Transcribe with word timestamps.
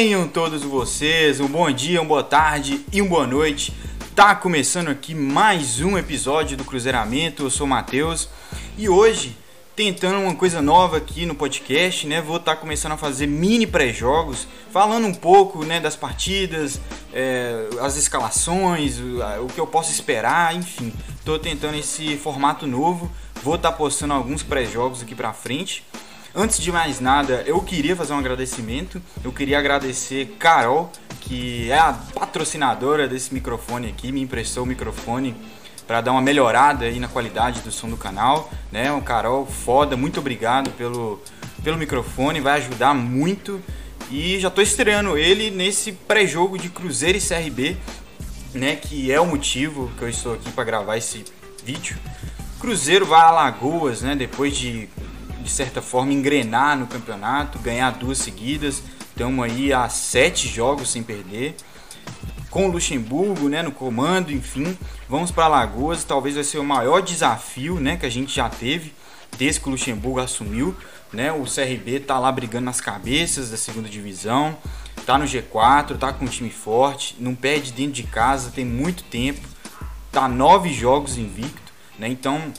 Tenham 0.00 0.26
todos 0.26 0.62
vocês 0.62 1.40
um 1.40 1.46
bom 1.46 1.70
dia, 1.70 2.00
uma 2.00 2.08
boa 2.08 2.22
tarde 2.22 2.82
e 2.90 3.02
uma 3.02 3.10
boa 3.10 3.26
noite. 3.26 3.70
Tá 4.16 4.34
começando 4.34 4.88
aqui 4.88 5.14
mais 5.14 5.82
um 5.82 5.98
episódio 5.98 6.56
do 6.56 6.64
Cruzeiramento. 6.64 7.42
Eu 7.42 7.50
sou 7.50 7.66
o 7.66 7.68
Matheus 7.68 8.26
e 8.78 8.88
hoje, 8.88 9.36
tentando 9.76 10.18
uma 10.20 10.34
coisa 10.34 10.62
nova 10.62 10.96
aqui 10.96 11.26
no 11.26 11.34
podcast, 11.34 12.06
né? 12.06 12.22
Vou 12.22 12.38
estar 12.38 12.54
tá 12.54 12.60
começando 12.62 12.92
a 12.92 12.96
fazer 12.96 13.26
mini 13.26 13.66
pré-jogos, 13.66 14.48
falando 14.72 15.06
um 15.06 15.12
pouco 15.12 15.66
né, 15.66 15.78
das 15.78 15.96
partidas, 15.96 16.80
é, 17.12 17.68
as 17.82 17.98
escalações, 17.98 18.98
o, 18.98 19.48
que 19.48 19.60
eu 19.60 19.66
posso 19.66 19.92
esperar, 19.92 20.56
enfim. 20.56 20.94
Tô 21.26 21.38
tentando 21.38 21.76
esse 21.76 22.16
formato 22.16 22.66
novo. 22.66 23.12
Vou 23.42 23.56
estar 23.56 23.70
tá 23.70 23.76
postando 23.76 24.14
alguns 24.14 24.42
pré-jogos 24.42 25.02
aqui 25.02 25.14
pra 25.14 25.34
frente. 25.34 25.84
Antes 26.32 26.60
de 26.60 26.70
mais 26.70 27.00
nada, 27.00 27.42
eu 27.44 27.60
queria 27.60 27.96
fazer 27.96 28.12
um 28.12 28.18
agradecimento. 28.18 29.02
Eu 29.24 29.32
queria 29.32 29.58
agradecer 29.58 30.36
Carol, 30.38 30.90
que 31.20 31.68
é 31.70 31.78
a 31.78 31.92
patrocinadora 31.92 33.08
desse 33.08 33.34
microfone 33.34 33.88
aqui, 33.88 34.12
me 34.12 34.22
emprestou 34.22 34.62
o 34.62 34.66
microfone 34.66 35.34
para 35.88 36.00
dar 36.00 36.12
uma 36.12 36.22
melhorada 36.22 36.84
aí 36.84 37.00
na 37.00 37.08
qualidade 37.08 37.62
do 37.62 37.72
som 37.72 37.90
do 37.90 37.96
canal, 37.96 38.48
né? 38.70 38.92
O 38.92 39.02
Carol, 39.02 39.44
foda, 39.44 39.96
muito 39.96 40.20
obrigado 40.20 40.70
pelo, 40.70 41.20
pelo 41.64 41.76
microfone, 41.76 42.40
vai 42.40 42.60
ajudar 42.60 42.94
muito. 42.94 43.60
E 44.08 44.38
já 44.38 44.46
estou 44.46 44.62
estreando 44.62 45.18
ele 45.18 45.50
nesse 45.50 45.90
pré-jogo 45.90 46.56
de 46.56 46.68
Cruzeiro 46.68 47.18
e 47.18 47.20
CRB, 47.20 47.76
né? 48.54 48.76
Que 48.76 49.10
é 49.10 49.20
o 49.20 49.26
motivo 49.26 49.90
que 49.98 50.04
eu 50.04 50.08
estou 50.08 50.34
aqui 50.34 50.52
para 50.52 50.62
gravar 50.62 50.96
esse 50.96 51.24
vídeo. 51.64 51.98
Cruzeiro 52.60 53.04
vai 53.04 53.20
a 53.20 53.32
Lagoas, 53.32 54.02
né? 54.02 54.14
Depois 54.14 54.56
de 54.56 54.88
de 55.50 55.56
certa 55.56 55.82
forma, 55.82 56.12
engrenar 56.12 56.78
no 56.78 56.86
campeonato, 56.86 57.58
ganhar 57.58 57.90
duas 57.90 58.18
seguidas. 58.18 58.84
Estamos 59.00 59.44
aí 59.44 59.72
a 59.72 59.88
sete 59.88 60.46
jogos 60.46 60.90
sem 60.90 61.02
perder. 61.02 61.56
Com 62.48 62.68
o 62.68 62.70
Luxemburgo 62.70 63.48
né, 63.48 63.60
no 63.60 63.72
comando, 63.72 64.32
enfim, 64.32 64.78
vamos 65.08 65.32
para 65.32 65.46
Alagoas. 65.46 66.04
Talvez 66.04 66.36
vai 66.36 66.44
ser 66.44 66.58
o 66.58 66.64
maior 66.64 67.00
desafio 67.00 67.80
né, 67.80 67.96
que 67.96 68.06
a 68.06 68.10
gente 68.10 68.32
já 68.32 68.48
teve 68.48 68.94
desde 69.36 69.60
que 69.60 69.68
o 69.68 69.72
Luxemburgo 69.72 70.20
assumiu. 70.20 70.74
Né, 71.12 71.32
o 71.32 71.42
CRB 71.42 71.96
está 71.96 72.16
lá 72.16 72.30
brigando 72.30 72.66
nas 72.66 72.80
cabeças 72.80 73.50
da 73.50 73.56
segunda 73.56 73.88
divisão, 73.88 74.56
está 74.96 75.18
no 75.18 75.24
G4, 75.24 75.96
está 75.96 76.12
com 76.12 76.24
um 76.24 76.28
time 76.28 76.50
forte, 76.50 77.16
não 77.18 77.34
perde 77.34 77.72
dentro 77.72 77.94
de 77.94 78.04
casa, 78.04 78.52
tem 78.52 78.64
muito 78.64 79.02
tempo, 79.02 79.40
está 80.06 80.28
nove 80.28 80.72
jogos 80.72 81.18
invicto. 81.18 81.72
Né, 81.98 82.08
então 82.08 82.52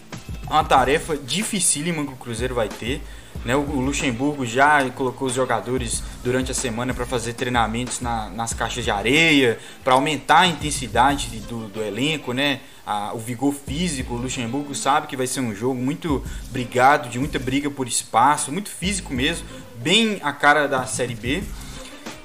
uma 0.56 0.64
tarefa 0.64 1.18
dificílima 1.18 2.06
que 2.06 2.14
o 2.14 2.16
Cruzeiro 2.16 2.54
vai 2.56 2.68
ter. 2.68 3.02
Né? 3.46 3.56
O 3.56 3.80
Luxemburgo 3.80 4.46
já 4.46 4.88
colocou 4.92 5.28
os 5.28 5.34
jogadores 5.34 6.04
durante 6.24 6.52
a 6.52 6.54
semana 6.54 6.94
para 6.94 7.06
fazer 7.06 7.34
treinamentos 7.34 8.02
na, 8.02 8.30
nas 8.30 8.54
caixas 8.54 8.84
de 8.84 8.92
areia, 8.92 9.58
para 9.84 9.94
aumentar 9.94 10.42
a 10.42 10.48
intensidade 10.48 11.40
do, 11.42 11.68
do 11.68 11.82
elenco, 11.82 12.34
né? 12.34 12.60
A, 12.86 13.14
o 13.14 13.20
vigor 13.20 13.54
físico. 13.54 14.14
O 14.14 14.18
Luxemburgo 14.18 14.76
sabe 14.76 15.08
que 15.08 15.16
vai 15.16 15.28
ser 15.28 15.40
um 15.40 15.56
jogo 15.56 15.76
muito 15.76 16.24
brigado, 16.52 17.10
de 17.10 17.18
muita 17.18 17.40
briga 17.40 17.70
por 17.70 17.88
espaço, 17.88 18.52
muito 18.52 18.70
físico 18.70 19.14
mesmo, 19.14 19.46
bem 19.78 20.20
a 20.24 20.34
cara 20.34 20.68
da 20.68 20.86
Série 20.86 21.16
B. 21.16 21.44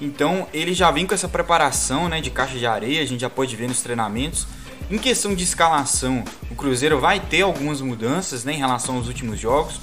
Então 0.01 0.47
ele 0.53 0.75
já 0.75 0.91
vem 0.91 1.07
com 1.07 1.15
essa 1.15 1.29
preparação 1.29 2.09
né, 2.09 2.21
de 2.21 2.31
caixa 2.31 2.59
de 2.59 2.67
areia, 2.67 3.03
a 3.03 3.07
gente 3.07 3.21
já 3.21 3.31
pode 3.31 3.55
ver 3.57 3.69
nos 3.69 3.81
treinamentos. 3.81 4.47
Em 4.89 4.99
questão 4.99 5.35
de 5.35 5.43
escalação, 5.43 6.23
o 6.49 6.55
Cruzeiro 6.55 7.01
vai 7.01 7.19
ter 7.19 7.43
algumas 7.43 7.81
mudanças 7.81 8.45
né, 8.45 8.53
em 8.53 8.59
relação 8.59 8.95
aos 8.95 9.09
últimos 9.09 9.41
jogos. 9.41 9.81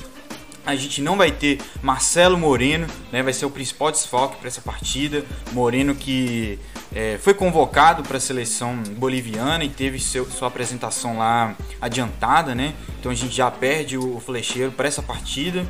A 0.65 0.77
gente 0.77 1.01
não 1.01 1.17
vai 1.17 1.29
ter 1.29 1.59
Marcelo 1.81 2.37
Moreno, 2.37 2.87
né, 3.11 3.21
vai 3.21 3.33
ser 3.33 3.45
o 3.45 3.49
principal 3.49 3.91
desfalque 3.91 4.37
para 4.37 4.47
essa 4.47 4.61
partida. 4.61 5.25
Moreno 5.51 5.93
que 5.93 6.57
é, 6.95 7.19
foi 7.21 7.33
convocado 7.33 8.01
para 8.01 8.15
a 8.15 8.19
seleção 8.19 8.81
boliviana 8.95 9.65
e 9.65 9.69
teve 9.69 9.99
seu, 9.99 10.25
sua 10.31 10.47
apresentação 10.47 11.17
lá 11.17 11.53
adiantada, 11.81 12.55
né? 12.55 12.73
Então 12.97 13.11
a 13.11 13.15
gente 13.15 13.35
já 13.35 13.51
perde 13.51 13.97
o 13.97 14.21
flecheiro 14.21 14.71
para 14.71 14.87
essa 14.87 15.01
partida. 15.01 15.67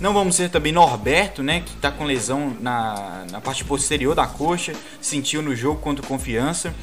Não 0.00 0.12
vamos 0.12 0.36
ter 0.36 0.50
também 0.50 0.72
Norberto, 0.72 1.44
né, 1.44 1.60
que 1.60 1.74
está 1.74 1.88
com 1.92 2.04
lesão 2.04 2.56
na, 2.58 3.24
na 3.30 3.40
parte 3.40 3.64
posterior 3.64 4.16
da 4.16 4.26
coxa, 4.26 4.72
sentiu 5.00 5.40
no 5.40 5.54
jogo 5.54 5.80
contra 5.80 6.04
Confiança. 6.04 6.74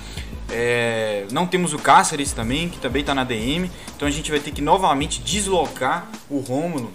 É, 0.52 1.26
não 1.32 1.46
temos 1.46 1.74
o 1.74 1.78
Cáceres 1.78 2.34
também, 2.34 2.70
que 2.70 2.80
também 2.80 3.02
está 3.02 3.14
na 3.14 3.24
DM. 3.24 3.70
Então 3.96 4.08
a 4.08 4.12
gente 4.12 4.32
vai 4.32 4.40
ter 4.40 4.52
que 4.52 4.62
novamente 4.62 5.22
deslocar 5.22 6.08
o 6.30 6.40
Rômulo 6.40 6.92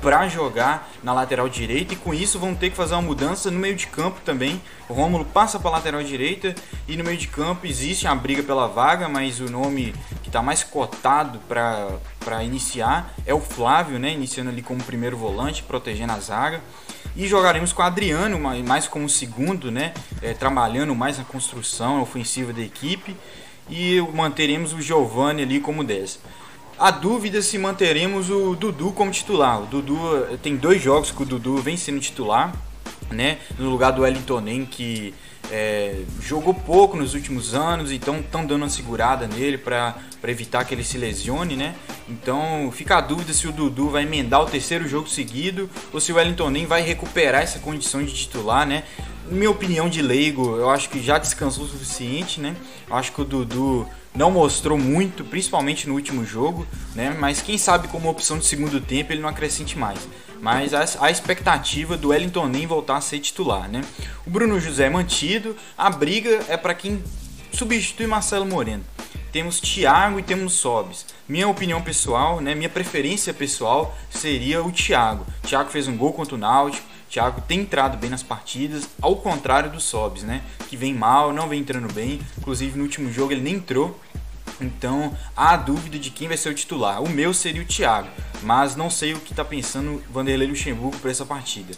para 0.00 0.28
jogar 0.28 0.88
na 1.02 1.12
lateral 1.12 1.48
direita 1.48 1.94
e 1.94 1.96
com 1.96 2.14
isso 2.14 2.38
vão 2.38 2.54
ter 2.54 2.70
que 2.70 2.76
fazer 2.76 2.94
uma 2.94 3.02
mudança 3.02 3.50
no 3.50 3.58
meio 3.58 3.74
de 3.74 3.88
campo 3.88 4.20
também. 4.24 4.60
O 4.88 4.92
Rômulo 4.92 5.24
passa 5.24 5.58
para 5.58 5.70
lateral 5.70 6.02
direita 6.02 6.54
e 6.86 6.96
no 6.96 7.02
meio 7.02 7.18
de 7.18 7.26
campo 7.26 7.66
existe 7.66 8.06
a 8.06 8.14
briga 8.14 8.42
pela 8.42 8.68
vaga, 8.68 9.08
mas 9.08 9.40
o 9.40 9.50
nome 9.50 9.92
que 10.22 10.28
está 10.28 10.40
mais 10.40 10.62
cotado 10.62 11.40
para 11.48 12.44
iniciar 12.44 13.14
é 13.26 13.34
o 13.34 13.40
Flávio, 13.40 13.98
né? 13.98 14.12
Iniciando 14.12 14.50
ali 14.50 14.62
como 14.62 14.80
primeiro 14.82 15.16
volante, 15.16 15.62
protegendo 15.62 16.12
a 16.12 16.20
zaga. 16.20 16.60
E 17.16 17.26
jogaremos 17.26 17.72
com 17.72 17.80
o 17.80 17.84
Adriano, 17.84 18.38
mais 18.38 18.86
como 18.86 19.08
segundo, 19.08 19.70
né? 19.70 19.94
É, 20.20 20.34
trabalhando 20.34 20.94
mais 20.94 21.16
na 21.16 21.24
construção 21.24 22.02
ofensiva 22.02 22.52
da 22.52 22.60
equipe. 22.60 23.16
E 23.70 24.00
manteremos 24.14 24.74
o 24.74 24.82
Giovanni 24.82 25.42
ali 25.42 25.58
como 25.58 25.82
10. 25.82 26.20
A 26.78 26.90
dúvida 26.90 27.40
se 27.40 27.56
manteremos 27.56 28.28
o 28.28 28.54
Dudu 28.54 28.92
como 28.92 29.10
titular. 29.10 29.62
O 29.62 29.66
Dudu 29.66 30.38
tem 30.42 30.56
dois 30.56 30.82
jogos 30.82 31.10
que 31.10 31.22
o 31.22 31.26
Dudu 31.26 31.56
vem 31.56 31.74
sendo 31.74 32.00
titular, 32.00 32.54
né? 33.10 33.38
No 33.58 33.70
lugar 33.70 33.92
do 33.92 34.02
Wellington 34.02 34.66
que 34.70 35.14
é, 35.50 36.02
jogou 36.20 36.52
pouco 36.54 36.96
nos 36.96 37.14
últimos 37.14 37.54
anos, 37.54 37.92
então 37.92 38.18
estão 38.20 38.44
dando 38.44 38.62
uma 38.62 38.68
segurada 38.68 39.26
nele 39.26 39.58
para 39.58 39.94
evitar 40.26 40.64
que 40.64 40.74
ele 40.74 40.84
se 40.84 40.98
lesione, 40.98 41.56
né? 41.56 41.74
Então 42.08 42.70
fica 42.72 42.96
a 42.96 43.00
dúvida 43.00 43.32
se 43.32 43.46
o 43.46 43.52
Dudu 43.52 43.90
vai 43.90 44.02
emendar 44.02 44.42
o 44.42 44.46
terceiro 44.46 44.88
jogo 44.88 45.08
seguido 45.08 45.70
ou 45.92 46.00
se 46.00 46.12
o 46.12 46.16
Wellington 46.16 46.50
nem 46.50 46.66
vai 46.66 46.82
recuperar 46.82 47.42
essa 47.42 47.58
condição 47.58 48.02
de 48.02 48.12
titular, 48.12 48.66
né? 48.66 48.82
Minha 49.28 49.50
opinião 49.50 49.88
de 49.88 50.02
leigo, 50.02 50.56
eu 50.56 50.70
acho 50.70 50.88
que 50.88 51.02
já 51.02 51.18
descansou 51.18 51.64
o 51.64 51.68
suficiente, 51.68 52.40
né? 52.40 52.54
Eu 52.88 52.96
acho 52.96 53.12
que 53.12 53.20
o 53.20 53.24
Dudu 53.24 53.86
não 54.14 54.30
mostrou 54.30 54.78
muito, 54.78 55.24
principalmente 55.24 55.86
no 55.88 55.94
último 55.94 56.24
jogo, 56.24 56.66
né? 56.94 57.14
Mas 57.18 57.42
quem 57.42 57.58
sabe 57.58 57.88
como 57.88 58.08
opção 58.08 58.38
de 58.38 58.46
segundo 58.46 58.80
tempo 58.80 59.12
ele 59.12 59.20
não 59.20 59.28
acrescente 59.28 59.78
mais. 59.78 59.98
Mas 60.40 60.72
a, 60.74 61.10
expectativa 61.10 61.96
do 61.96 62.08
Wellington 62.08 62.46
nem 62.46 62.66
voltar 62.66 62.96
a 62.96 63.00
ser 63.00 63.18
titular, 63.20 63.68
né? 63.68 63.82
O 64.26 64.30
Bruno 64.30 64.60
José 64.60 64.86
é 64.86 64.90
mantido, 64.90 65.56
a 65.76 65.90
briga 65.90 66.44
é 66.48 66.56
para 66.56 66.74
quem 66.74 67.02
substitui 67.52 68.06
Marcelo 68.06 68.46
Moreno. 68.46 68.84
Temos 69.32 69.60
Thiago 69.60 70.18
e 70.18 70.22
temos 70.22 70.54
Sobis. 70.54 71.04
Minha 71.28 71.48
opinião 71.48 71.82
pessoal, 71.82 72.40
né, 72.40 72.54
minha 72.54 72.68
preferência 72.68 73.34
pessoal 73.34 73.96
seria 74.10 74.62
o 74.62 74.72
Thiago. 74.72 75.26
Thiago 75.42 75.70
fez 75.70 75.88
um 75.88 75.96
gol 75.96 76.12
contra 76.12 76.34
o 76.34 76.38
Náutico, 76.38 76.86
Thiago 77.08 77.40
tem 77.42 77.60
entrado 77.60 77.96
bem 77.96 78.10
nas 78.10 78.22
partidas, 78.22 78.88
ao 79.00 79.16
contrário 79.16 79.70
do 79.70 79.80
Sobs, 79.80 80.22
né? 80.22 80.42
Que 80.68 80.76
vem 80.76 80.92
mal, 80.92 81.32
não 81.32 81.48
vem 81.48 81.60
entrando 81.60 81.92
bem. 81.92 82.20
Inclusive 82.38 82.76
no 82.76 82.84
último 82.84 83.12
jogo 83.12 83.32
ele 83.32 83.40
nem 83.40 83.54
entrou. 83.54 83.98
Então 84.60 85.16
há 85.36 85.56
dúvida 85.56 85.98
de 85.98 86.10
quem 86.10 86.28
vai 86.28 86.36
ser 86.36 86.48
o 86.48 86.54
titular. 86.54 87.02
O 87.02 87.08
meu 87.08 87.32
seria 87.32 87.62
o 87.62 87.66
Thiago, 87.66 88.08
mas 88.42 88.76
não 88.76 88.90
sei 88.90 89.14
o 89.14 89.20
que 89.20 89.32
está 89.32 89.44
pensando 89.44 90.02
Vanderlei 90.10 90.48
Luxemburgo 90.48 90.98
para 90.98 91.10
essa 91.10 91.24
partida. 91.24 91.74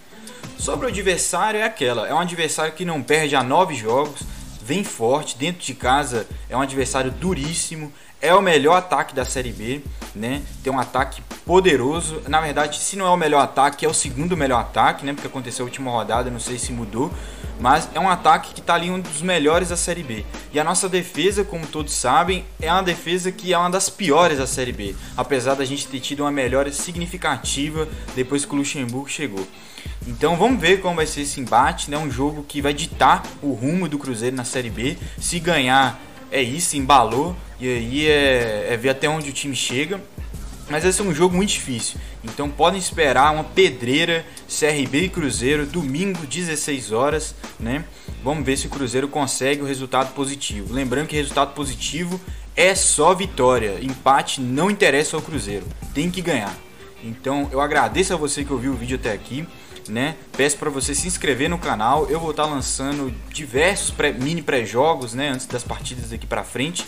Sobre 0.58 0.86
o 0.86 0.88
adversário 0.88 1.60
é 1.60 1.64
aquela, 1.64 2.08
é 2.08 2.14
um 2.14 2.19
adversário 2.19 2.72
que 2.72 2.84
não 2.84 3.02
perde 3.02 3.36
a 3.36 3.42
nove 3.42 3.74
jogos, 3.74 4.22
vem 4.62 4.84
forte, 4.84 5.36
dentro 5.38 5.64
de 5.64 5.74
casa 5.74 6.26
é 6.48 6.56
um 6.56 6.60
adversário 6.60 7.10
duríssimo, 7.10 7.92
é 8.20 8.34
o 8.34 8.42
melhor 8.42 8.76
ataque 8.76 9.14
da 9.14 9.24
Série 9.24 9.52
B, 9.52 9.80
né? 10.14 10.42
Tem 10.62 10.72
um 10.72 10.78
ataque 10.78 11.22
poderoso. 11.44 12.22
Na 12.28 12.40
verdade, 12.40 12.78
se 12.78 12.96
não 12.96 13.06
é 13.06 13.10
o 13.10 13.16
melhor 13.16 13.40
ataque, 13.40 13.86
é 13.86 13.88
o 13.88 13.94
segundo 13.94 14.36
melhor 14.36 14.60
ataque, 14.60 15.06
né? 15.06 15.12
Porque 15.12 15.28
aconteceu 15.28 15.64
a 15.64 15.66
última 15.68 15.90
rodada, 15.90 16.30
não 16.30 16.40
sei 16.40 16.58
se 16.58 16.72
mudou. 16.72 17.12
Mas 17.60 17.88
é 17.94 17.98
um 17.98 18.09
ataque 18.09 18.54
que 18.54 18.60
está 18.60 18.74
ali 18.74 18.91
um 18.91 19.00
dos 19.00 19.22
melhores 19.22 19.70
da 19.70 19.76
Série 19.76 20.03
B. 20.03 20.24
E 20.53 20.60
a 20.60 20.65
nossa 20.65 20.88
defesa, 20.88 21.44
como 21.44 21.66
todos 21.66 21.92
sabem, 21.92 22.44
é 22.60 22.72
uma 22.72 22.82
defesa 22.82 23.32
que 23.32 23.53
é 23.53 23.59
uma 23.59 23.70
das 23.70 23.88
piores 23.88 24.38
da 24.38 24.47
Série 24.47 24.72
B. 24.72 24.94
Apesar 25.16 25.54
da 25.54 25.64
gente 25.64 25.88
ter 25.88 26.00
tido 26.00 26.21
uma 26.21 26.30
melhora 26.30 26.71
significativa 26.72 27.88
depois 28.14 28.44
que 28.44 28.53
o 28.53 28.59
Luxemburgo 28.59 29.09
chegou. 29.09 29.47
Então 30.06 30.36
vamos 30.36 30.60
ver 30.60 30.80
como 30.80 30.97
vai 30.97 31.06
ser 31.06 31.22
esse 31.22 31.41
embate, 31.41 31.91
né? 31.91 31.98
Um 31.98 32.10
jogo 32.10 32.44
que 32.47 32.62
vai 32.62 32.72
ditar 32.72 33.22
o 33.42 33.53
rumo 33.53 33.88
do 33.88 33.98
Cruzeiro 33.98 34.36
na 34.36 34.44
Série 34.44 34.71
B. 34.71 34.97
Se 35.18 35.38
ganhar, 35.41 36.00
é 36.30 36.41
isso, 36.41 36.76
embalou. 36.76 37.36
E 37.60 37.69
aí 37.69 38.07
é, 38.09 38.69
é 38.71 38.77
ver 38.77 38.91
até 38.91 39.09
onde 39.09 39.31
o 39.31 39.33
time 39.33 39.55
chega. 39.55 40.01
Mas 40.71 40.84
esse 40.84 41.01
é 41.01 41.05
um 41.05 41.15
jogo 41.15 41.34
muito 41.34 41.51
difícil. 41.51 41.99
Então 42.22 42.49
podem 42.51 42.78
esperar 42.78 43.33
uma 43.33 43.45
pedreira 43.45 44.25
CRB 44.47 45.05
e 45.05 45.09
Cruzeiro 45.09 45.66
domingo 45.66 46.27
16 46.27 46.93
horas, 46.93 47.34
né? 47.59 47.84
Vamos 48.22 48.45
ver 48.45 48.57
se 48.59 48.66
o 48.66 48.71
Cruzeiro 48.71 49.09
consegue 49.09 49.63
o 49.63 49.65
resultado 49.65 50.13
positivo. 50.13 50.72
Lembrando 50.72 51.07
que 51.07 51.16
resultado 51.16 51.55
positivo 51.55 52.21
é 52.55 52.75
só 52.75 53.15
vitória. 53.15 53.78
Empate 53.81 54.41
não 54.41 54.71
interessa 54.71 55.16
ao 55.16 55.22
Cruzeiro. 55.22 55.65
Tem 55.95 56.10
que 56.10 56.21
ganhar. 56.21 56.55
Então 57.03 57.49
eu 57.51 57.60
agradeço 57.60 58.13
a 58.13 58.16
você 58.16 58.45
que 58.45 58.53
ouviu 58.53 58.72
o 58.72 58.77
vídeo 58.77 58.97
até 58.97 59.13
aqui. 59.13 59.47
né? 59.89 60.16
Peço 60.37 60.59
para 60.59 60.69
você 60.69 60.95
se 60.95 61.09
inscrever 61.09 61.49
no 61.49 61.57
canal. 61.57 62.07
Eu 62.10 62.21
vou 62.21 62.33
estar 62.33 62.43
tá 62.45 62.51
lançando 62.51 63.10
diversos 63.33 63.91
pré, 63.91 64.13
mini 64.13 64.43
pré-jogos, 64.43 65.15
né? 65.15 65.31
Antes 65.31 65.47
das 65.47 65.65
partidas 65.65 66.10
daqui 66.10 66.27
para 66.27 66.45
frente. 66.45 66.84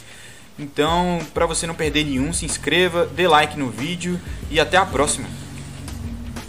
Então, 0.60 1.18
para 1.32 1.46
você 1.46 1.66
não 1.66 1.74
perder 1.74 2.04
nenhum, 2.04 2.34
se 2.34 2.44
inscreva, 2.44 3.06
dê 3.06 3.26
like 3.26 3.58
no 3.58 3.70
vídeo 3.70 4.20
e 4.50 4.60
até 4.60 4.76
a 4.76 4.84
próxima. 4.84 5.26